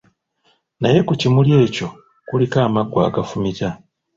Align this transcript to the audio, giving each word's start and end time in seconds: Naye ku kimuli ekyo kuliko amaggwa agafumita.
Naye 0.81 0.99
ku 1.07 1.13
kimuli 1.21 1.51
ekyo 1.65 1.87
kuliko 2.27 2.57
amaggwa 2.67 3.01
agafumita. 3.09 3.69